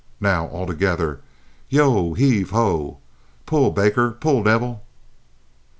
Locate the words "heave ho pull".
2.15-3.69